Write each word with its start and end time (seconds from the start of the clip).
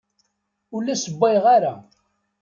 Ur 0.75 0.81
la 0.83 0.95
ssewwayeɣ 0.97 1.45
ara. 1.55 1.73